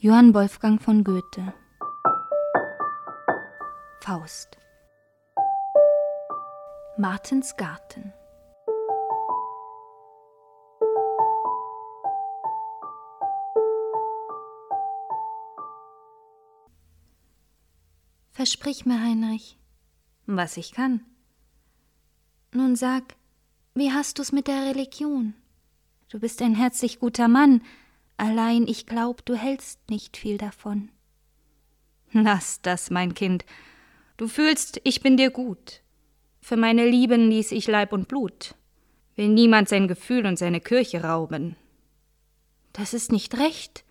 [0.00, 1.52] Johann Wolfgang von Goethe
[4.00, 4.56] Faust
[6.96, 8.12] Martens Garten
[18.30, 19.58] Versprich mir, Heinrich,
[20.26, 21.04] was ich kann.
[22.54, 23.16] Nun sag,
[23.74, 25.34] wie hast du's mit der Religion?
[26.08, 27.62] Du bist ein herzlich guter Mann,
[28.18, 30.90] Allein ich glaub, du hältst nicht viel davon.
[32.12, 33.46] Lass das, mein Kind.
[34.16, 35.82] Du fühlst, ich bin dir gut.
[36.40, 38.54] Für meine Lieben ließ ich Leib und Blut.
[39.14, 41.56] Will niemand sein Gefühl und seine Kirche rauben.
[42.72, 43.84] Das ist nicht recht.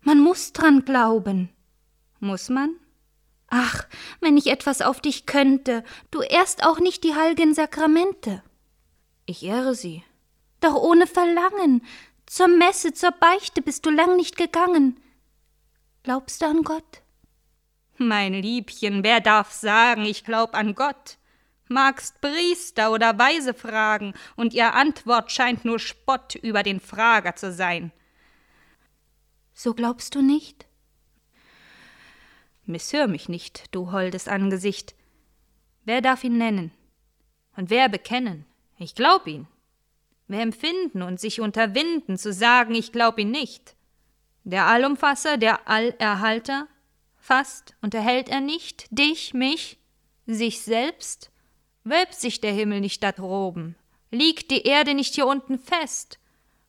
[0.00, 1.50] Man muss dran glauben.
[2.20, 2.74] Muss man?
[3.48, 3.86] Ach,
[4.20, 8.42] wenn ich etwas auf dich könnte, du ehrst auch nicht die heiligen Sakramente.
[9.26, 10.02] Ich ehre sie.
[10.60, 11.82] Doch ohne Verlangen,
[12.26, 15.00] zur Messe, zur Beichte bist du lang nicht gegangen.
[16.02, 17.02] Glaubst du an Gott?
[17.96, 21.18] Mein Liebchen, wer darf sagen, ich glaub an Gott?
[21.68, 27.52] Magst Priester oder Weise fragen, und ihr Antwort scheint nur Spott über den Frager zu
[27.52, 27.92] sein.
[29.54, 30.66] So glaubst du nicht?
[32.66, 34.94] Misshör mich nicht, du holdes Angesicht.
[35.84, 36.72] Wer darf ihn nennen?
[37.56, 38.46] Und wer bekennen?
[38.78, 39.46] Ich glaub ihn.
[40.26, 43.76] Wer empfinden und sich unterwinden, zu sagen, ich glaub ihn nicht?
[44.44, 46.66] Der Allumfasser, der Allerhalter?
[47.18, 49.78] Fasst und erhält er nicht dich, mich,
[50.26, 51.30] sich selbst?
[51.84, 53.76] Wölbt sich der Himmel nicht da droben?
[54.10, 56.18] Liegt die Erde nicht hier unten fest?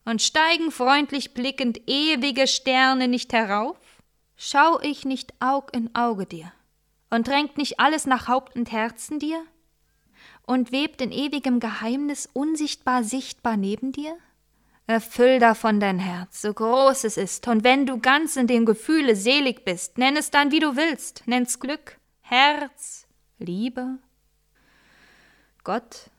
[0.04, 3.78] Und steigen freundlich blickend ewige Sterne nicht herauf?
[4.36, 6.52] Schau ich nicht Aug in Auge dir?
[7.10, 9.46] Und drängt nicht alles nach Haupt und Herzen dir?
[10.44, 14.16] Und webt in ewigem Geheimnis unsichtbar sichtbar neben dir?
[14.88, 19.16] Erfüll davon dein Herz, so groß es ist, und wenn du ganz in dem Gefühle
[19.16, 23.08] selig bist, nenn es dann, wie du willst, nenn's Glück, Herz,
[23.40, 23.98] Liebe,
[25.64, 26.12] Gott.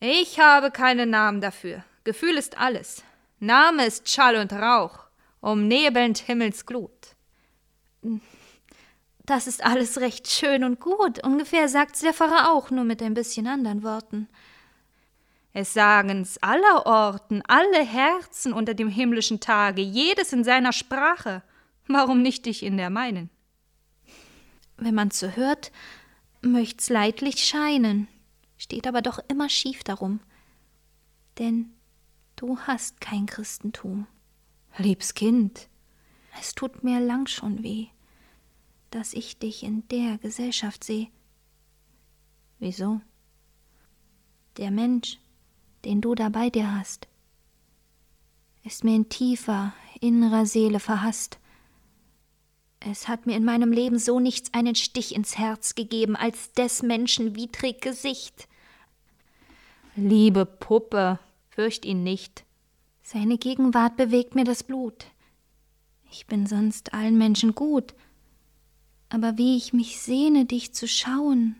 [0.00, 1.82] Ich habe keinen Namen dafür.
[2.04, 3.02] Gefühl ist alles.
[3.40, 5.06] Name ist Schall und Rauch,
[5.40, 7.16] umnebelnd Himmelsglut.
[9.28, 11.22] Das ist alles recht schön und gut.
[11.22, 14.26] Ungefähr sagt's der Pfarrer auch, nur mit ein bisschen anderen Worten.
[15.52, 21.42] Es sagen's aller Orten, alle Herzen unter dem himmlischen Tage, jedes in seiner Sprache.
[21.88, 23.28] Warum nicht dich in der meinen?
[24.78, 25.72] Wenn man's so hört,
[26.40, 28.08] möcht's leidlich scheinen,
[28.56, 30.20] steht aber doch immer schief darum.
[31.38, 31.74] Denn
[32.36, 34.06] du hast kein Christentum.
[34.78, 35.68] Liebs Kind,
[36.40, 37.88] es tut mir lang schon weh
[38.90, 41.08] dass ich dich in der Gesellschaft sehe.
[42.58, 43.00] Wieso?
[44.56, 45.18] Der Mensch,
[45.84, 47.06] den du da bei dir hast,
[48.64, 51.38] ist mir in tiefer, innerer Seele verhasst.
[52.80, 56.82] Es hat mir in meinem Leben so nichts einen Stich ins Herz gegeben als des
[56.82, 58.48] Menschen widrig Gesicht.
[59.96, 61.18] Liebe Puppe,
[61.50, 62.44] fürcht ihn nicht.
[63.02, 65.06] Seine Gegenwart bewegt mir das Blut.
[66.10, 67.94] Ich bin sonst allen Menschen gut,
[69.08, 71.56] aber wie ich mich sehne, dich zu schauen,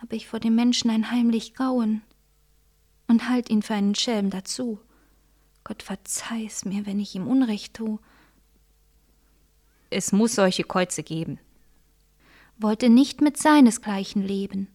[0.00, 2.02] habe ich vor dem Menschen ein heimlich Grauen
[3.08, 4.78] und halt ihn für einen Schelm dazu.
[5.62, 7.98] Gott verzeih's mir, wenn ich ihm Unrecht tu.
[9.88, 11.38] Es muss solche Käuze geben.
[12.58, 14.68] Wollte nicht mit seinesgleichen leben.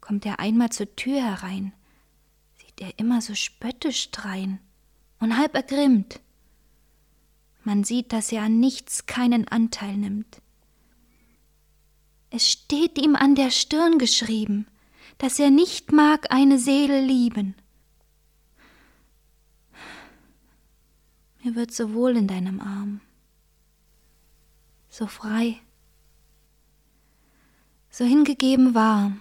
[0.00, 1.72] Kommt er einmal zur Tür herein,
[2.54, 4.58] sieht er immer so spöttisch drein
[5.20, 6.20] und halb ergrimmt.
[7.64, 10.42] Man sieht, dass er an nichts keinen Anteil nimmt.
[12.30, 14.66] Es steht ihm an der Stirn geschrieben,
[15.18, 17.54] dass er nicht mag eine Seele lieben.
[21.42, 23.00] Mir wird so wohl in deinem Arm,
[24.88, 25.60] so frei,
[27.90, 29.20] so hingegeben warm.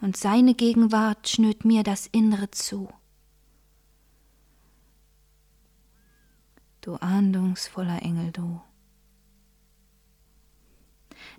[0.00, 2.92] Und seine Gegenwart schnürt mir das Innere zu.
[6.86, 8.60] Du ahndungsvoller Engel, du.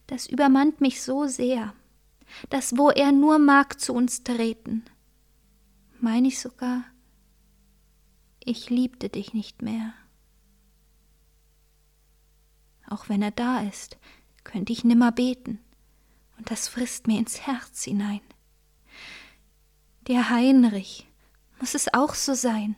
[0.07, 1.73] Das übermannt mich so sehr,
[2.49, 4.83] dass wo er nur mag zu uns treten,
[5.99, 6.83] mein ich sogar,
[8.39, 9.93] ich liebte dich nicht mehr.
[12.87, 13.97] Auch wenn er da ist,
[14.43, 15.59] könnte ich nimmer beten,
[16.37, 18.21] und das frisst mir ins Herz hinein.
[20.07, 21.07] Der Heinrich,
[21.59, 22.75] muss es auch so sein?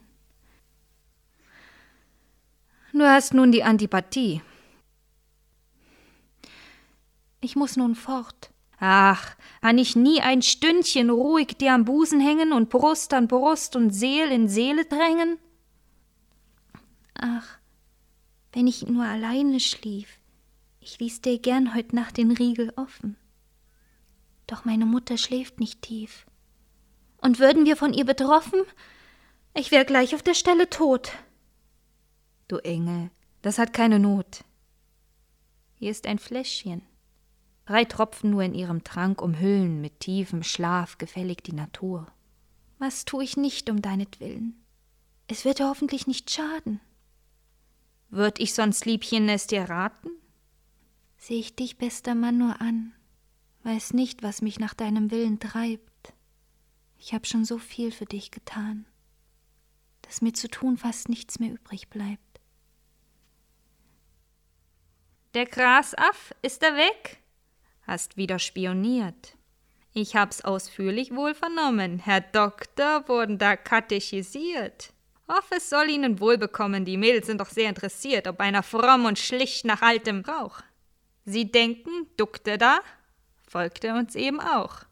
[2.98, 4.42] Du hast nun die Antipathie.
[7.42, 8.52] Ich muss nun fort.
[8.80, 13.76] Ach, kann ich nie ein Stündchen ruhig dir am Busen hängen und Brust an Brust
[13.76, 15.38] und Seel in Seele drängen?
[17.14, 17.60] Ach,
[18.54, 20.20] wenn ich nur alleine schlief,
[20.80, 23.16] ich ließ dir gern heut Nacht den Riegel offen.
[24.48, 26.26] Doch meine Mutter schläft nicht tief.
[27.18, 28.62] Und würden wir von ihr betroffen,
[29.54, 31.12] ich wär gleich auf der Stelle tot.
[32.48, 33.12] Du Engel,
[33.42, 34.46] das hat keine Not.
[35.76, 36.82] Hier ist ein Fläschchen.
[37.66, 42.08] Drei Tropfen nur in ihrem Trank umhüllen mit tiefem Schlaf gefällig die Natur.
[42.80, 44.64] Was tu ich nicht um deinetwillen?
[45.28, 46.80] Es wird dir hoffentlich nicht schaden.
[48.10, 50.10] Würd ich sonst, Liebchen, es dir raten?
[51.18, 52.94] Seh ich dich, bester Mann, nur an,
[53.64, 56.14] weiß nicht, was mich nach deinem Willen treibt.
[56.98, 58.86] Ich hab schon so viel für dich getan,
[60.04, 62.22] dass mir zu tun fast nichts mehr übrig bleibt.
[65.33, 67.18] Der Grasaff, ist er weg?
[67.85, 69.35] Hast wieder spioniert.
[69.94, 72.00] Ich hab's ausführlich wohl vernommen.
[72.00, 74.94] Herr Doktor wurden da katechisiert.
[75.27, 79.06] Hoff, es soll Ihnen wohl bekommen, die Mädels sind doch sehr interessiert, ob einer fromm
[79.06, 80.62] und schlicht nach altem Brauch.
[81.25, 82.79] Sie denken, duckte da,
[83.45, 84.83] folgte uns eben auch.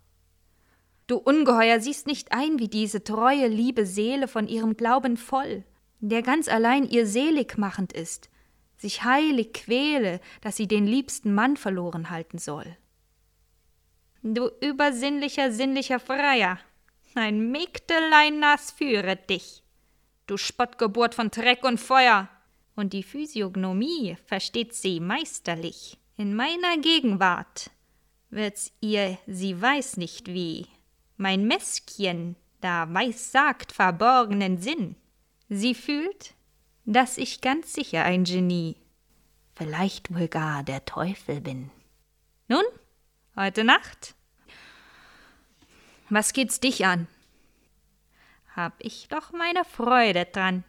[1.08, 5.64] Du Ungeheuer siehst nicht ein, wie diese treue, liebe Seele von ihrem Glauben voll,
[6.00, 8.30] der ganz allein ihr selig machend ist,
[8.78, 12.78] sich heilig quäle, dass sie den liebsten Mann verloren halten soll.
[14.22, 16.60] Du übersinnlicher, sinnlicher Freier,
[17.14, 19.64] ein Mägdelein nass führe dich,
[20.28, 22.30] du Spottgeburt von Dreck und Feuer,
[22.76, 25.98] und die Physiognomie versteht sie meisterlich.
[26.18, 27.70] In meiner Gegenwart
[28.30, 30.68] wird's ihr, sie weiß nicht wie,
[31.16, 32.36] mein Mäskchen
[32.66, 34.96] da weiß sagt verborgenen Sinn.
[35.50, 36.34] Sie fühlt,
[36.86, 38.78] dass ich ganz sicher ein Genie,
[39.56, 41.72] vielleicht wohl gar der Teufel bin.
[42.48, 42.64] Nun,
[43.36, 44.16] heute Nacht?
[46.10, 47.08] Was geht's dich an?
[48.56, 50.64] Hab ich doch meine Freude dran.